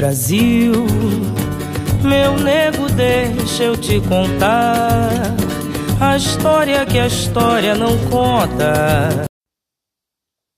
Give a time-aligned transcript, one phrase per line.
[0.00, 0.72] Brasil,
[2.02, 5.12] meu nego, deixa eu te contar
[6.00, 9.28] a história que a história não conta.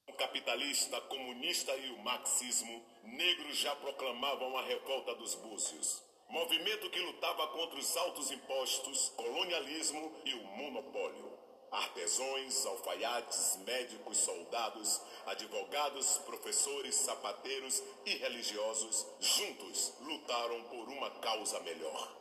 [0.09, 6.05] O capitalista, comunista e o marxismo, negros já proclamavam a revolta dos búzios.
[6.31, 11.32] Movimento que lutava contra os altos impostos, colonialismo e o monopólio.
[11.73, 22.15] Artesões, alfaiates, médicos, soldados, advogados, professores, sapateiros e religiosos, juntos lutaram por uma causa melhor.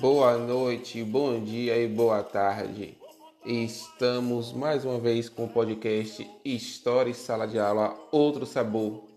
[0.00, 2.98] Boa noite, bom dia e boa tarde.
[3.44, 9.13] Estamos mais uma vez com o podcast História e Sala de Aula Outro Sabor.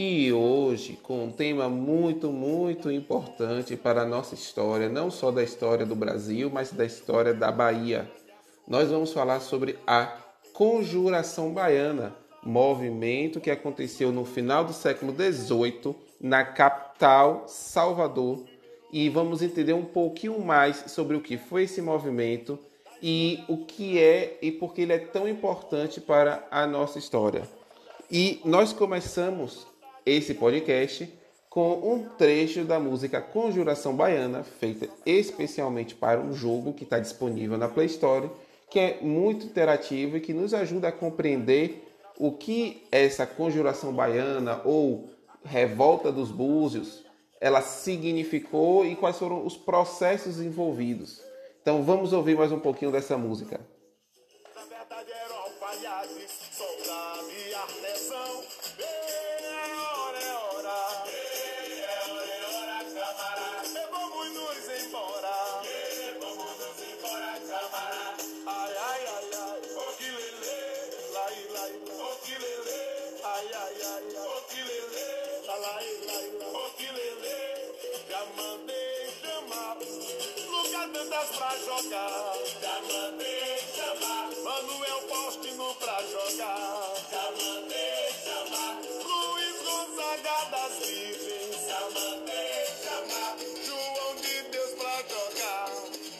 [0.00, 5.42] E hoje com um tema muito, muito importante para a nossa história, não só da
[5.42, 8.08] história do Brasil, mas da história da Bahia.
[8.68, 10.16] Nós vamos falar sobre a
[10.52, 18.44] Conjuração Baiana, movimento que aconteceu no final do século XVIII na capital Salvador.
[18.92, 22.56] E vamos entender um pouquinho mais sobre o que foi esse movimento
[23.02, 27.42] e o que é e por que ele é tão importante para a nossa história.
[28.08, 29.66] E nós começamos
[30.08, 31.12] esse podcast
[31.50, 37.58] com um trecho da música Conjuração Baiana, feita especialmente para um jogo que está disponível
[37.58, 38.30] na Play Store,
[38.70, 41.84] que é muito interativo e que nos ajuda a compreender
[42.18, 45.10] o que essa conjuração baiana ou
[45.44, 47.04] revolta dos búzios
[47.40, 51.22] ela significou e quais foram os processos envolvidos.
[51.62, 53.60] Então vamos ouvir mais um pouquinho dessa música.
[54.54, 56.17] Na verdade alfaiates, soldado
[73.58, 74.26] ai, ai, ai.
[74.26, 75.10] O que lelê,
[75.46, 75.86] lai.
[76.40, 77.42] O que lelê,
[78.08, 79.76] já mandei chamar.
[80.50, 82.34] Lugar tantas pra jogar.
[82.60, 84.30] Já mandei chamar.
[84.44, 86.94] Manuel Faustino pra jogar.
[87.10, 88.74] Já mandei chamar.
[88.80, 91.66] Luiz Gonzaga das Virgens.
[91.68, 93.36] Já mandei chamar.
[93.66, 95.68] João de Deus pra jogar.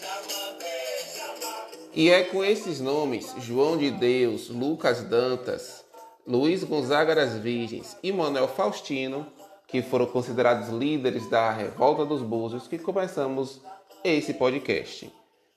[0.01, 1.71] Já mandei chamar.
[1.95, 5.85] E é com esses nomes, João de Deus, Lucas Dantas,
[6.29, 9.27] Luiz Gonzaga das Virgens e Manuel Faustino,
[9.67, 13.63] que foram considerados líderes da Revolta dos Búzios, que começamos
[14.05, 15.11] esse podcast.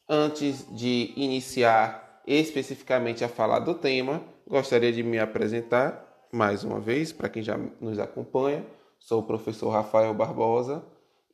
[0.07, 7.11] Antes de iniciar especificamente a falar do tema, gostaria de me apresentar mais uma vez
[7.11, 8.65] para quem já nos acompanha.
[8.97, 10.81] Sou o professor Rafael Barbosa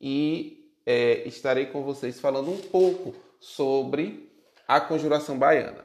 [0.00, 4.32] e é, estarei com vocês falando um pouco sobre
[4.66, 5.84] a conjuração baiana.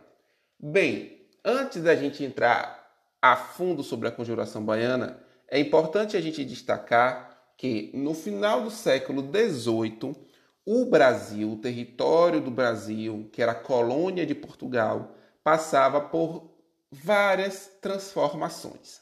[0.60, 2.83] Bem, antes da gente entrar
[3.24, 5.18] a fundo sobre a conjuração baiana,
[5.48, 10.14] é importante a gente destacar que no final do século XVIII,
[10.66, 16.52] o Brasil, o território do Brasil, que era colônia de Portugal, passava por
[16.92, 19.00] várias transformações.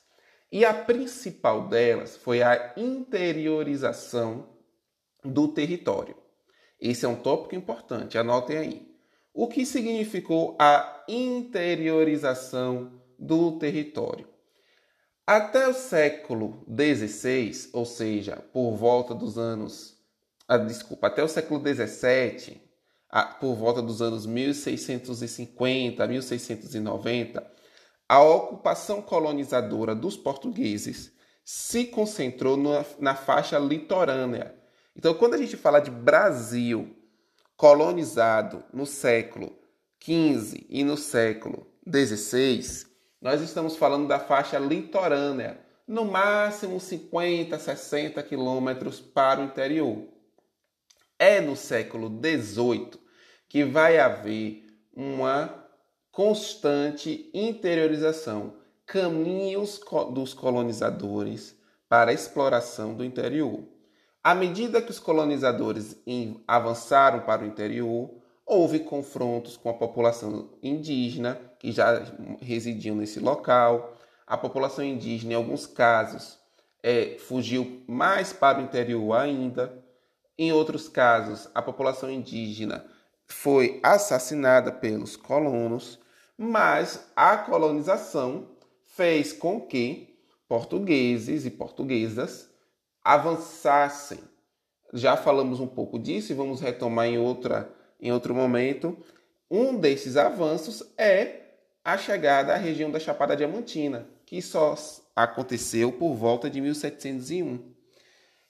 [0.52, 4.50] E a principal delas foi a interiorização
[5.26, 6.16] do território.
[6.80, 8.96] Esse é um tópico importante, anotem aí.
[9.34, 14.28] O que significou a interiorização do território?
[15.26, 19.98] Até o século XVI, ou seja, por volta dos anos.
[20.48, 22.60] Ah, desculpa, até o século XVII,
[23.10, 27.52] ah, por volta dos anos 1650, 1690,
[28.10, 31.14] a ocupação colonizadora dos portugueses
[31.46, 34.54] se concentrou na, na faixa litorânea.
[34.96, 36.94] Então, quando a gente fala de Brasil
[37.56, 39.56] colonizado no século
[40.04, 42.91] XV e no século XVI,
[43.22, 50.08] nós estamos falando da faixa litorânea, no máximo 50, 60 quilômetros para o interior.
[51.20, 52.92] É no século XVIII
[53.48, 54.66] que vai haver
[54.96, 55.54] uma
[56.12, 59.80] constante interiorização, caminhos
[60.14, 61.56] dos colonizadores
[61.88, 63.64] para a exploração do interior.
[64.24, 65.96] À medida que os colonizadores
[66.48, 72.04] avançaram para o interior, houve confrontos com a população indígena que já
[72.42, 73.98] residiam nesse local.
[74.26, 76.40] A população indígena, em alguns casos,
[76.84, 79.84] é, fugiu mais para o interior ainda.
[80.38, 82.86] Em outros casos, a população indígena
[83.28, 86.00] foi assassinada pelos colonos,
[86.38, 88.50] mas a colonização
[88.84, 90.18] fez com que
[90.48, 92.50] portugueses e portuguesas
[93.04, 94.20] avançassem.
[94.94, 98.98] Já falamos um pouco disso e vamos retomar em, outra, em outro momento.
[99.50, 101.42] Um desses avanços é
[101.84, 104.76] a chegada à região da Chapada Diamantina, que só
[105.16, 107.72] aconteceu por volta de 1701.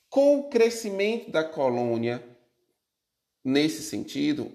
[0.09, 2.23] Com o crescimento da colônia,
[3.43, 4.51] nesse sentido,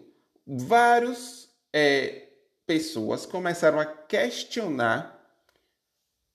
[0.47, 2.29] várias é,
[2.67, 5.15] pessoas começaram a questionar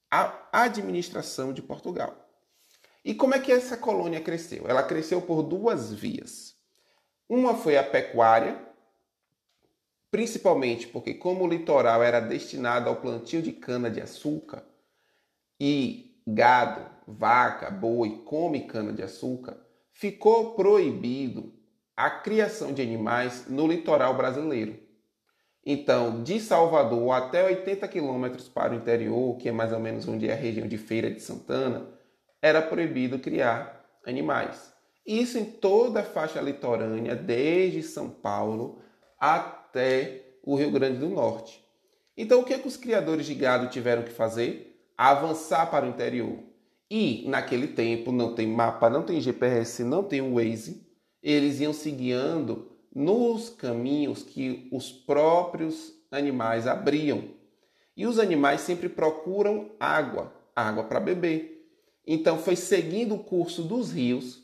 [0.09, 2.17] a administração de Portugal.
[3.03, 4.67] E como é que essa colônia cresceu?
[4.67, 6.50] Ela cresceu por duas vias.
[7.33, 8.59] Uma foi a pecuária,
[10.11, 14.65] principalmente porque, como o litoral era destinado ao plantio de cana-de-açúcar
[15.57, 19.55] e gado, vaca, boi come cana-de-açúcar,
[19.93, 21.53] ficou proibido
[21.95, 24.77] a criação de animais no litoral brasileiro.
[25.65, 30.27] Então, de Salvador até 80 quilômetros para o interior, que é mais ou menos onde
[30.27, 31.87] é a região de Feira de Santana,
[32.41, 34.70] era proibido criar animais.
[35.05, 38.79] Isso em toda a faixa litorânea, desde São Paulo
[39.19, 41.63] até o Rio Grande do Norte.
[42.15, 44.79] Então, o que, é que os criadores de gado tiveram que fazer?
[44.97, 46.39] Avançar para o interior.
[46.89, 50.85] E naquele tempo não tem mapa, não tem GPS, não tem Waze.
[51.23, 57.29] Eles iam se guiando nos caminhos que os próprios animais abriam.
[57.95, 61.65] E os animais sempre procuram água, água para beber.
[62.05, 64.41] Então foi seguindo o curso dos rios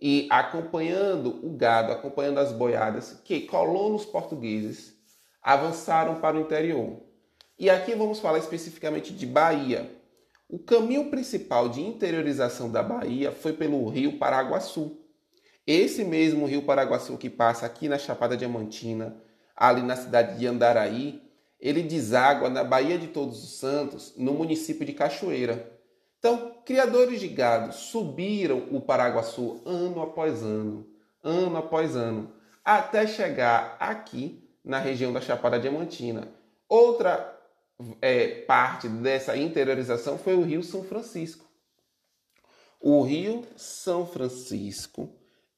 [0.00, 4.96] e acompanhando o gado, acompanhando as boiadas que colonos portugueses
[5.42, 7.00] avançaram para o interior.
[7.58, 9.90] E aqui vamos falar especificamente de Bahia.
[10.48, 14.98] O caminho principal de interiorização da Bahia foi pelo rio Paraguaçu.
[15.66, 19.22] Esse mesmo rio Paraguaçu que passa aqui na Chapada Diamantina,
[19.54, 21.22] ali na cidade de Andaraí,
[21.60, 25.78] ele deságua na Baía de Todos os Santos, no município de Cachoeira.
[26.20, 30.86] Então, criadores de gado subiram o Paraguaçu ano após ano,
[31.24, 32.30] ano após ano,
[32.62, 36.28] até chegar aqui na região da Chapada Diamantina.
[36.68, 37.40] Outra
[38.02, 41.46] é, parte dessa interiorização foi o Rio São Francisco.
[42.78, 45.08] O Rio São Francisco,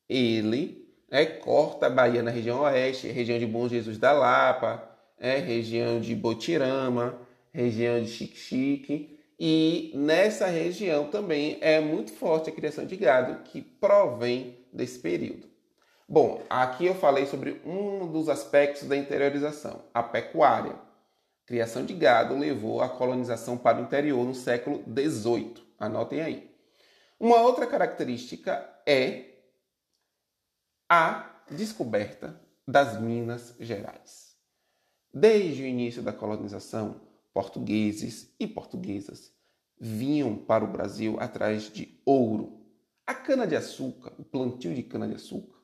[0.09, 4.89] ele é, corta a Bahia na região oeste, região de Bom Jesus da Lapa,
[5.19, 7.19] é, região de Botirama,
[7.53, 13.61] região de Xique-Xique, e nessa região também é muito forte a criação de gado que
[13.61, 15.51] provém desse período.
[16.09, 20.75] Bom, aqui eu falei sobre um dos aspectos da interiorização, a pecuária.
[20.75, 20.79] A
[21.45, 25.55] criação de gado levou à colonização para o interior no século XVIII.
[25.77, 26.57] Anotem aí.
[27.19, 29.25] Uma outra característica é
[30.89, 34.37] a descoberta das Minas Gerais.
[35.13, 37.01] Desde o início da colonização,
[37.33, 39.32] portugueses e portuguesas
[39.85, 42.61] vinham para o Brasil atrás de ouro.
[43.05, 45.59] A cana-de-açúcar, o plantio de cana-de-açúcar,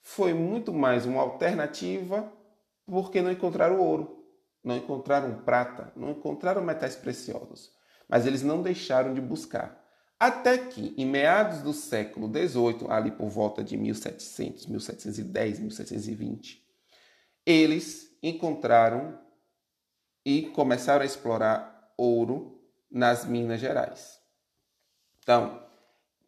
[0.00, 2.32] foi muito mais uma alternativa
[2.86, 4.24] porque não encontraram ouro,
[4.62, 7.72] não encontraram prata, não encontraram metais preciosos.
[8.08, 9.84] Mas eles não deixaram de buscar.
[10.18, 16.64] Até que, em meados do século XVIII, ali por volta de 1700, 1710, 1720,
[17.44, 19.18] eles encontraram
[20.24, 22.55] e começaram a explorar ouro
[22.90, 24.20] nas Minas Gerais.
[25.18, 25.62] Então,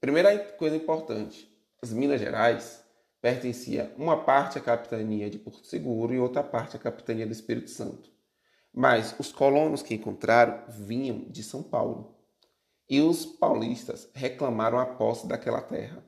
[0.00, 1.50] primeira coisa importante:
[1.82, 2.84] as Minas Gerais
[3.20, 7.70] pertencia uma parte à capitania de Porto Seguro e outra parte à capitania do Espírito
[7.70, 8.10] Santo.
[8.72, 12.16] Mas os colonos que encontraram vinham de São Paulo.
[12.88, 16.04] E os paulistas reclamaram a posse daquela terra.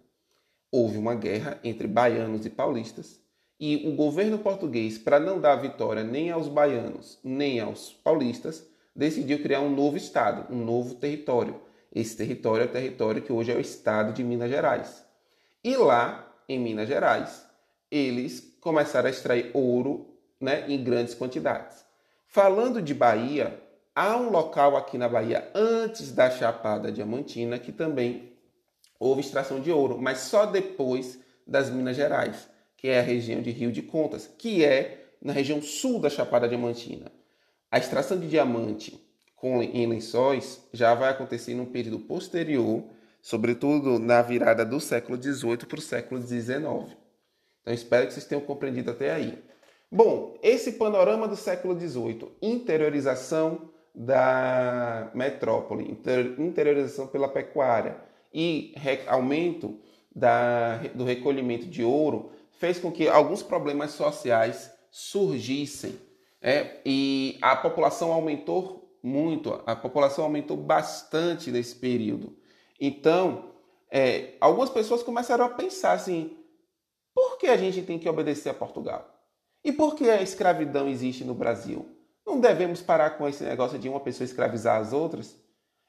[0.70, 3.20] Houve uma guerra entre baianos e paulistas
[3.60, 8.66] e o governo português, para não dar vitória nem aos baianos nem aos paulistas,
[9.00, 11.58] decidiu criar um novo estado, um novo território.
[11.92, 15.02] Esse território é o território que hoje é o estado de Minas Gerais.
[15.64, 17.46] E lá, em Minas Gerais,
[17.90, 21.82] eles começaram a extrair ouro né, em grandes quantidades.
[22.26, 23.58] Falando de Bahia,
[23.94, 28.34] há um local aqui na Bahia, antes da Chapada Diamantina, que também
[28.98, 33.50] houve extração de ouro, mas só depois das Minas Gerais que é a região de
[33.50, 37.12] Rio de Contas, que é na região sul da Chapada Diamantina.
[37.70, 39.00] A extração de diamante
[39.36, 42.84] com, em lençóis já vai acontecer num período posterior,
[43.22, 46.96] sobretudo na virada do século XVIII para o século XIX.
[47.62, 49.38] Então espero que vocês tenham compreendido até aí.
[49.90, 55.98] Bom, esse panorama do século XVIII, interiorização da metrópole,
[56.38, 57.96] interiorização pela pecuária
[58.32, 58.74] e
[59.06, 59.80] aumento
[60.14, 65.98] da, do recolhimento de ouro, fez com que alguns problemas sociais surgissem.
[66.42, 72.36] É, e a população aumentou muito, a população aumentou bastante nesse período.
[72.80, 73.50] Então,
[73.90, 76.36] é, algumas pessoas começaram a pensar assim:
[77.14, 79.06] por que a gente tem que obedecer a Portugal?
[79.62, 81.86] E por que a escravidão existe no Brasil?
[82.26, 85.36] Não devemos parar com esse negócio de uma pessoa escravizar as outras?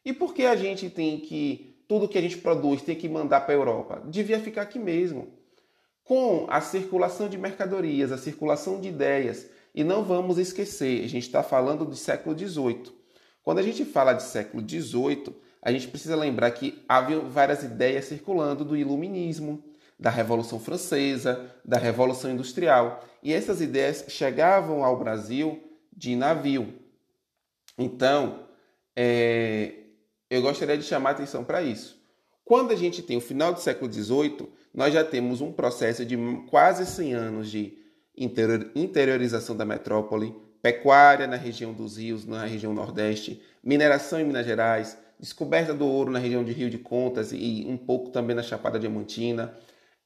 [0.04, 3.42] E por que a gente tem que, tudo que a gente produz tem que mandar
[3.42, 4.02] para a Europa?
[4.06, 5.32] Devia ficar aqui mesmo.
[6.04, 9.50] Com a circulação de mercadorias, a circulação de ideias.
[9.74, 12.92] E não vamos esquecer, a gente está falando do século XVIII.
[13.44, 18.06] Quando a gente fala de século XVIII, a gente precisa lembrar que havia várias ideias
[18.06, 19.64] circulando do iluminismo,
[20.00, 23.04] da Revolução Francesa, da Revolução Industrial.
[23.22, 25.62] E essas ideias chegavam ao Brasil
[25.96, 26.74] de navio.
[27.78, 28.48] Então,
[28.96, 29.76] é,
[30.30, 32.02] eu gostaria de chamar atenção para isso.
[32.44, 36.18] Quando a gente tem o final do século XVIII, nós já temos um processo de
[36.50, 37.78] quase 100 anos de
[38.76, 44.98] interiorização da metrópole, pecuária na região dos rios, na região nordeste, mineração em Minas Gerais,
[45.20, 48.80] descoberta do ouro na região de Rio de Contas e um pouco também na Chapada
[48.80, 49.54] Diamantina,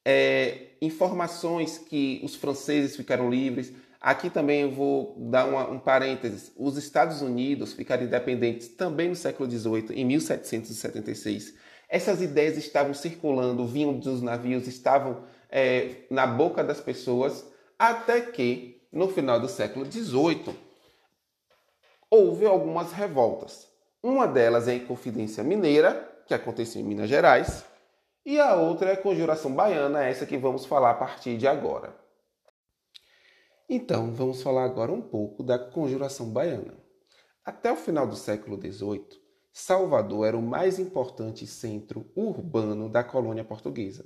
[0.03, 3.73] é, informações que os franceses ficaram livres.
[3.99, 6.51] Aqui também eu vou dar uma, um parênteses.
[6.55, 11.55] Os Estados Unidos ficaram independentes também no século XVIII, em 1776.
[11.89, 17.45] Essas ideias estavam circulando, vinham dos navios, estavam é, na boca das pessoas,
[17.77, 20.55] até que, no final do século XVIII,
[22.09, 23.67] houve algumas revoltas.
[24.01, 27.65] Uma delas é a Inconfidência Mineira, que aconteceu em Minas Gerais,
[28.25, 31.95] e a outra é a Conjuração Baiana, essa que vamos falar a partir de agora.
[33.67, 36.77] Então, vamos falar agora um pouco da Conjuração Baiana.
[37.43, 39.07] Até o final do século XVIII,
[39.51, 44.05] Salvador era o mais importante centro urbano da colônia portuguesa.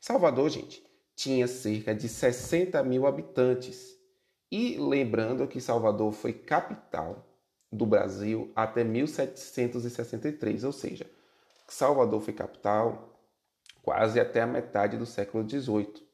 [0.00, 3.94] Salvador, gente, tinha cerca de 60 mil habitantes.
[4.50, 7.26] E lembrando que Salvador foi capital
[7.70, 11.06] do Brasil até 1763, ou seja,
[11.66, 13.14] Salvador foi capital
[13.82, 16.06] quase até a metade do século XVIII.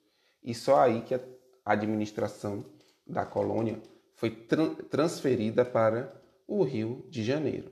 [0.42, 1.21] E só aí que a
[1.64, 2.64] administração
[3.07, 3.80] da colônia
[4.14, 7.71] foi tra transferida para o Rio de Janeiro.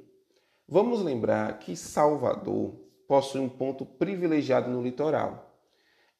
[0.68, 2.74] Vamos lembrar que Salvador
[3.06, 5.47] possui um ponto privilegiado no litoral.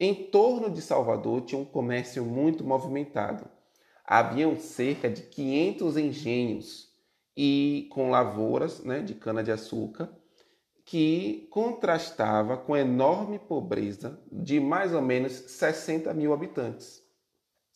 [0.00, 3.48] Em torno de Salvador tinha um comércio muito movimentado.
[4.04, 6.88] Haviam cerca de 500 engenhos
[7.36, 10.08] e com lavouras né, de cana-de-açúcar,
[10.84, 17.02] que contrastava com a enorme pobreza de mais ou menos 60 mil habitantes.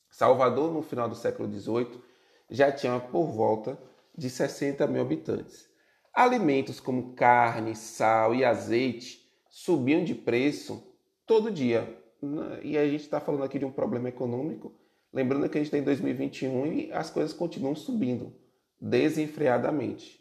[0.09, 2.01] Salvador, no final do século XVIII,
[2.49, 3.77] já tinha por volta
[4.17, 5.69] de 60 mil habitantes.
[6.15, 10.83] Alimentos como carne, sal e azeite subiam de preço
[11.27, 12.02] todo dia.
[12.63, 14.75] E a gente está falando aqui de um problema econômico.
[15.13, 18.33] Lembrando que a gente está em 2021 e as coisas continuam subindo
[18.81, 20.21] desenfreadamente.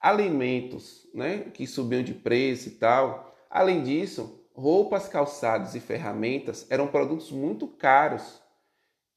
[0.00, 3.34] Alimentos né, que subiam de preço e tal.
[3.48, 8.42] Além disso, roupas, calçados e ferramentas eram produtos muito caros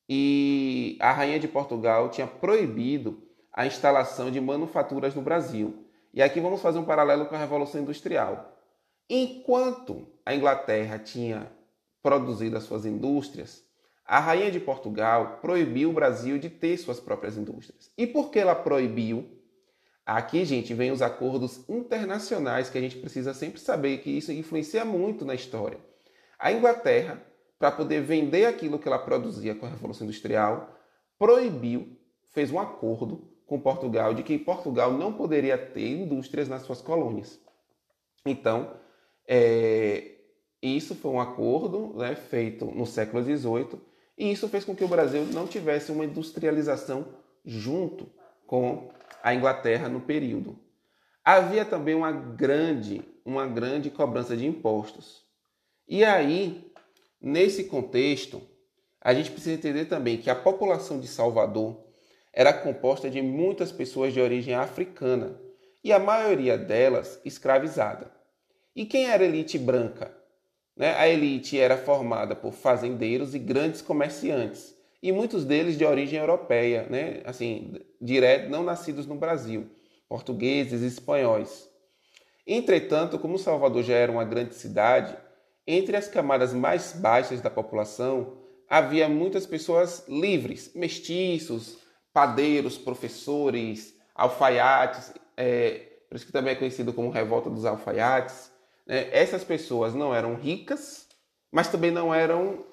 [0.07, 5.87] e a Rainha de Portugal tinha proibido a instalação de manufaturas no Brasil.
[6.13, 8.57] E aqui vamos fazer um paralelo com a Revolução Industrial.
[9.09, 11.51] Enquanto a Inglaterra tinha
[12.03, 13.63] produzido as suas indústrias,
[14.05, 17.89] a rainha de Portugal proibiu o Brasil de ter suas próprias indústrias.
[17.97, 19.25] E por que ela proibiu?
[20.05, 24.83] Aqui, gente, vem os acordos internacionais que a gente precisa sempre saber que isso influencia
[24.83, 25.79] muito na história.
[26.37, 27.23] A Inglaterra,
[27.57, 30.77] para poder vender aquilo que ela produzia com a Revolução Industrial,
[31.17, 31.97] proibiu,
[32.33, 37.39] fez um acordo com Portugal de que Portugal não poderia ter indústrias nas suas colônias.
[38.25, 38.73] Então,
[39.25, 40.12] é,
[40.67, 43.79] isso foi um acordo né, feito no século XVIII
[44.17, 47.07] e isso fez com que o Brasil não tivesse uma industrialização
[47.43, 48.07] junto
[48.47, 48.89] com
[49.21, 50.57] a Inglaterra no período.
[51.23, 55.25] Havia também uma grande, uma grande cobrança de impostos.
[55.87, 56.71] E aí,
[57.21, 58.41] nesse contexto,
[59.01, 61.77] a gente precisa entender também que a população de Salvador
[62.31, 65.39] era composta de muitas pessoas de origem africana
[65.83, 68.11] e a maioria delas escravizada.
[68.75, 70.22] E quem era elite branca?
[70.75, 70.95] Né?
[70.95, 76.87] A elite era formada por fazendeiros e grandes comerciantes, e muitos deles de origem europeia,
[76.89, 77.21] né?
[77.25, 79.69] assim, direto, não nascidos no Brasil,
[80.07, 81.69] portugueses e espanhóis.
[82.45, 85.15] Entretanto, como Salvador já era uma grande cidade,
[85.65, 88.37] entre as camadas mais baixas da população
[88.69, 91.77] havia muitas pessoas livres, mestiços,
[92.11, 98.51] padeiros, professores, alfaiates, é, por isso que também é conhecido como Revolta dos Alfaiates,
[98.85, 101.07] né, essas pessoas não eram ricas,
[101.51, 102.65] mas também não eram,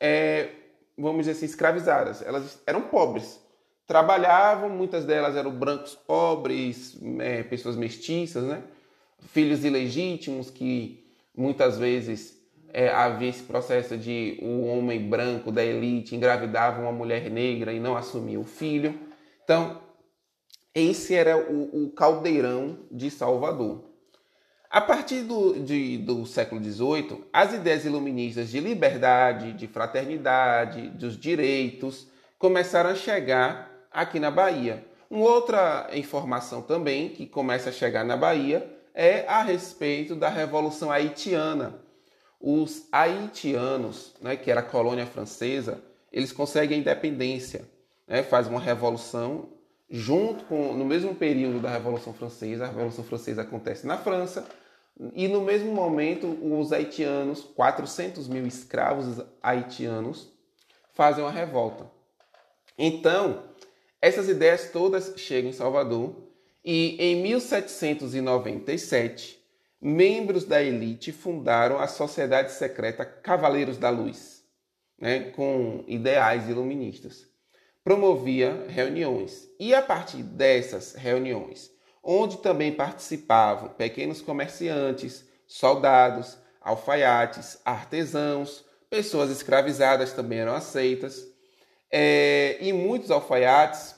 [0.00, 0.50] é,
[0.96, 2.22] vamos dizer assim, escravizadas.
[2.22, 3.40] Elas eram pobres.
[3.86, 8.62] Trabalhavam, muitas delas eram brancos pobres, é, pessoas mestiças, né?
[9.28, 11.04] filhos ilegítimos que
[11.36, 12.36] muitas vezes
[12.72, 17.80] é, havia esse processo de o homem branco da elite engravidava uma mulher negra e
[17.80, 18.98] não assumia o filho.
[19.42, 19.80] Então,
[20.74, 23.85] Esse era o, o caldeirão de Salvador.
[24.76, 31.18] A partir do, de, do século XVIII, as ideias iluministas de liberdade, de fraternidade, dos
[31.18, 32.06] direitos
[32.38, 34.84] começaram a chegar aqui na Bahia.
[35.08, 40.90] Uma outra informação também que começa a chegar na Bahia é a respeito da Revolução
[40.90, 41.80] Haitiana.
[42.38, 45.80] Os haitianos, né, que era colônia francesa,
[46.12, 47.66] eles conseguem a independência,
[48.06, 49.48] né, faz uma revolução
[49.88, 52.64] junto com no mesmo período da Revolução Francesa.
[52.64, 54.46] A Revolução Francesa acontece na França
[55.14, 60.32] e no mesmo momento os haitianos, 400 mil escravos haitianos,
[60.94, 61.90] fazem uma revolta.
[62.78, 63.44] Então,
[64.00, 66.14] essas ideias todas chegam em Salvador
[66.64, 69.38] e em 1797,
[69.80, 74.42] membros da elite fundaram a sociedade secreta Cavaleiros da Luz,
[74.98, 77.26] né, com ideais iluministas.
[77.84, 81.70] Promovia reuniões e a partir dessas reuniões,
[82.08, 91.26] onde também participavam pequenos comerciantes, soldados, alfaiates, artesãos, pessoas escravizadas também eram aceitas
[91.90, 93.96] é, e muitos alfaiates,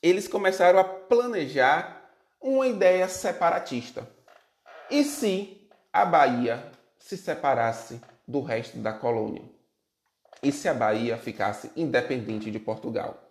[0.00, 2.08] eles começaram a planejar
[2.40, 4.08] uma ideia separatista.
[4.90, 9.42] E se a Bahia se separasse do resto da colônia?
[10.42, 13.27] E se a Bahia ficasse independente de Portugal?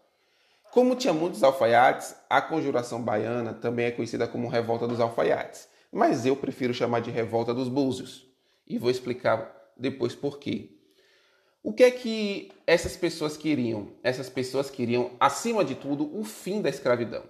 [0.72, 6.26] Como tinha muitos alfaiates, a conjuração baiana também é conhecida como Revolta dos Alfaiates, mas
[6.26, 8.28] eu prefiro chamar de Revolta dos Búzios.
[8.68, 10.78] E vou explicar depois por quê.
[11.64, 13.90] O que é que essas pessoas queriam?
[14.04, 17.24] Essas pessoas queriam, acima de tudo, o fim da escravidão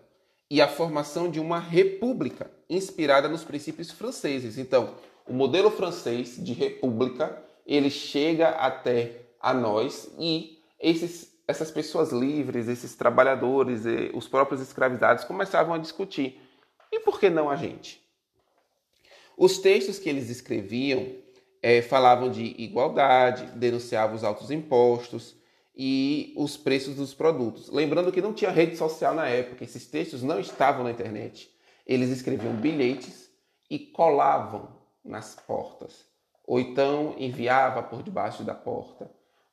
[0.49, 4.57] e a formação de uma república inspirada nos princípios franceses.
[4.57, 4.95] Então,
[5.27, 12.67] o modelo francês de república, ele chega até a nós e esses, essas pessoas livres,
[12.67, 16.41] esses trabalhadores, os próprios escravizados começavam a discutir.
[16.91, 18.05] E por que não a gente?
[19.37, 21.15] Os textos que eles escreviam
[21.61, 25.35] é, falavam de igualdade, denunciavam os altos impostos
[25.75, 27.69] e os preços dos produtos.
[27.69, 31.49] Lembrando que não tinha rede social na época, esses textos não estavam na internet.
[31.85, 33.29] Eles escreviam bilhetes
[33.69, 36.05] e colavam nas portas,
[36.45, 39.09] ou então enviava por debaixo da porta,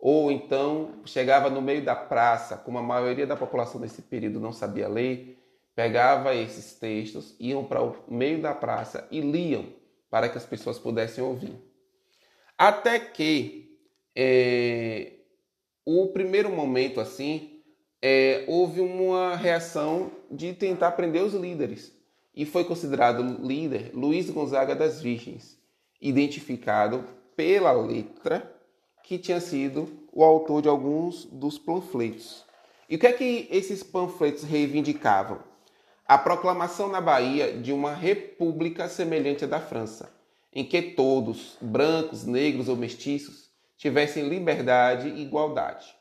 [0.07, 4.53] ou então chegava no meio da praça, como a maioria da população nesse período não
[4.53, 5.43] sabia ler,
[5.75, 9.65] pegava esses textos, iam para o meio da praça e liam
[10.11, 11.57] para que as pessoas pudessem ouvir.
[12.59, 13.79] Até que
[14.15, 15.13] é,
[15.87, 17.63] o primeiro momento assim
[18.03, 21.99] é, houve uma reação de tentar prender os líderes
[22.35, 25.59] e foi considerado líder Luiz Gonzaga das Virgens,
[25.99, 28.54] identificado pela letra
[29.05, 32.45] que tinha sido o autor de alguns dos panfletos.
[32.89, 35.39] E o que é que esses panfletos reivindicavam?
[36.07, 40.13] A proclamação na Bahia de uma república semelhante à da França
[40.55, 45.95] em que todos, brancos, negros ou mestiços, tivessem liberdade e igualdade.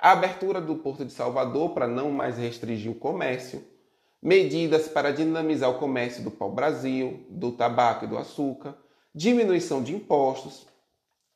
[0.00, 3.62] A abertura do Porto de Salvador para não mais restringir o comércio,
[4.22, 8.74] medidas para dinamizar o comércio do pau-brasil, do tabaco e do açúcar,
[9.14, 10.66] diminuição de impostos,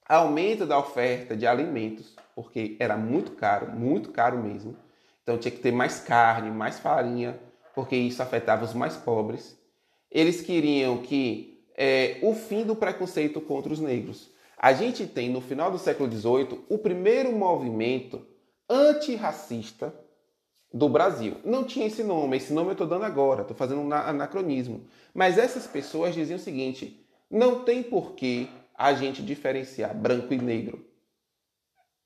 [0.07, 4.77] aumento da oferta de alimentos, porque era muito caro, muito caro mesmo.
[5.23, 7.39] Então tinha que ter mais carne, mais farinha,
[7.75, 9.59] porque isso afetava os mais pobres.
[10.11, 14.31] Eles queriam que é, o fim do preconceito contra os negros.
[14.57, 18.25] A gente tem, no final do século XVIII, o primeiro movimento
[18.69, 19.95] antirracista
[20.73, 21.37] do Brasil.
[21.45, 24.85] Não tinha esse nome, esse nome eu estou dando agora, estou fazendo um anacronismo.
[25.13, 30.85] Mas essas pessoas diziam o seguinte: não tem porquê a gente diferenciar branco e negro.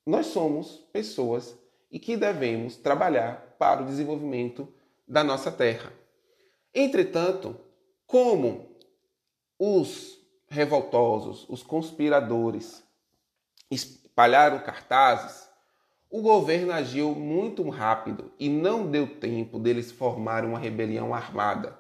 [0.07, 1.57] Nós somos pessoas
[1.91, 4.73] e que devemos trabalhar para o desenvolvimento
[5.07, 5.93] da nossa terra.
[6.75, 7.59] Entretanto,
[8.07, 8.77] como
[9.59, 12.83] os revoltosos, os conspiradores
[13.71, 15.49] espalharam cartazes,
[16.11, 21.79] o governo agiu muito rápido e não deu tempo deles formarem uma rebelião armada.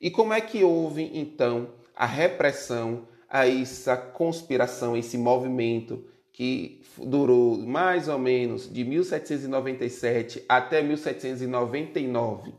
[0.00, 7.58] E como é que houve então a repressão a essa conspiração, esse movimento que durou
[7.58, 12.54] mais ou menos de 1797 até 1799?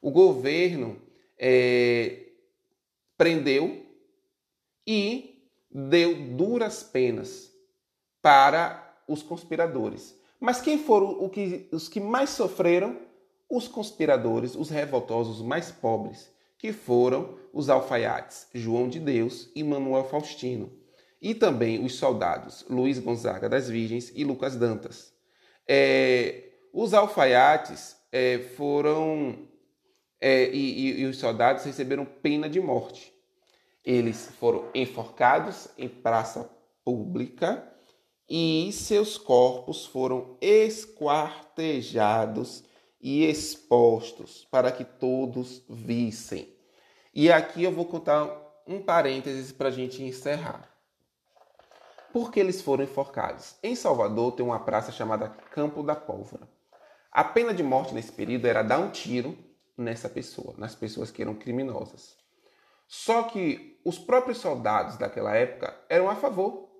[0.00, 1.00] O governo
[1.38, 2.26] é,
[3.16, 3.86] prendeu
[4.86, 7.52] e deu duras penas
[8.20, 10.20] para os conspiradores.
[10.38, 11.30] Mas quem foram
[11.70, 12.98] os que mais sofreram?
[13.48, 16.30] Os conspiradores, os revoltosos mais pobres,
[16.62, 20.72] que foram os alfaiates João de Deus e Manuel Faustino,
[21.20, 25.12] e também os soldados Luiz Gonzaga das Virgens e Lucas Dantas.
[25.66, 29.48] É, os alfaiates é, foram
[30.20, 33.12] é, e, e, e os soldados receberam pena de morte.
[33.84, 36.48] Eles foram enforcados em praça
[36.84, 37.68] pública
[38.30, 42.62] e seus corpos foram esquartejados
[43.00, 46.51] e expostos para que todos vissem.
[47.14, 48.26] E aqui eu vou contar
[48.66, 50.66] um parênteses para a gente encerrar.
[52.10, 53.54] Por que eles foram enforcados?
[53.62, 56.48] Em Salvador tem uma praça chamada Campo da Pólvora.
[57.10, 59.36] A pena de morte nesse período era dar um tiro
[59.76, 62.16] nessa pessoa, nas pessoas que eram criminosas.
[62.88, 66.70] Só que os próprios soldados daquela época eram a favor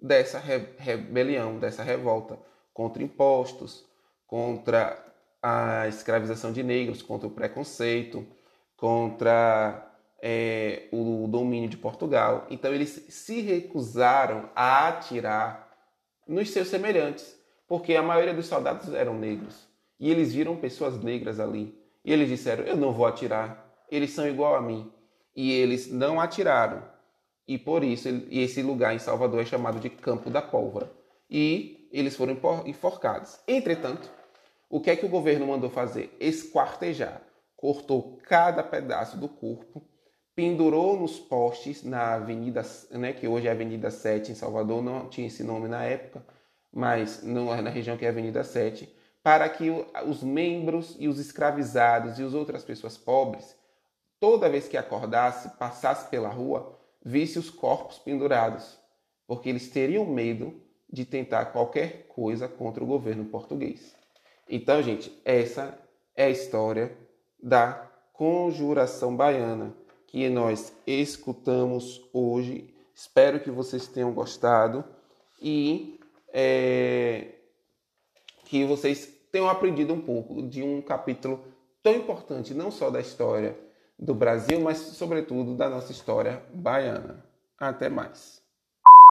[0.00, 2.38] dessa rebelião, dessa revolta
[2.72, 3.84] contra impostos,
[4.26, 5.02] contra
[5.42, 8.26] a escravização de negros, contra o preconceito,
[8.76, 9.90] contra
[10.22, 12.46] é, o domínio de Portugal.
[12.50, 15.70] Então eles se recusaram a atirar
[16.26, 21.40] nos seus semelhantes, porque a maioria dos soldados eram negros e eles viram pessoas negras
[21.40, 21.78] ali.
[22.04, 24.90] E eles disseram: Eu não vou atirar, eles são igual a mim.
[25.34, 26.82] E eles não atiraram.
[27.46, 30.90] E por isso esse lugar em Salvador é chamado de Campo da Pólvora.
[31.28, 33.38] E eles foram enforcados.
[33.46, 34.10] Entretanto,
[34.68, 36.14] o que é que o governo mandou fazer?
[36.20, 37.22] Esquartejar.
[37.64, 39.82] Cortou cada pedaço do corpo,
[40.36, 45.28] pendurou nos postes na avenida, né, que hoje é Avenida 7 em Salvador, não tinha
[45.28, 46.22] esse nome na época,
[46.70, 49.70] mas não, na região que é Avenida 7, para que
[50.06, 53.56] os membros e os escravizados e as outras pessoas pobres,
[54.20, 58.78] toda vez que acordasse, passasse pela rua, visse os corpos pendurados,
[59.26, 60.60] porque eles teriam medo
[60.92, 63.96] de tentar qualquer coisa contra o governo português.
[64.46, 65.78] Então, gente, essa
[66.14, 67.02] é a história
[67.44, 69.74] da conjuração baiana
[70.06, 72.74] que nós escutamos hoje.
[72.94, 74.82] Espero que vocês tenham gostado
[75.42, 76.00] e
[76.32, 77.32] é,
[78.46, 81.44] que vocês tenham aprendido um pouco de um capítulo
[81.82, 83.58] tão importante, não só da história
[83.98, 87.22] do Brasil, mas sobretudo da nossa história baiana.
[87.58, 88.43] Até mais.